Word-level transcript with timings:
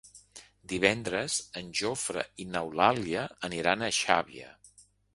Divendres 0.71 1.35
en 1.61 1.69
Jofre 1.81 2.25
i 2.45 2.49
n'Eulàlia 2.57 3.29
aniran 3.53 3.85
a 3.85 3.95
Xàbia. 4.03 4.53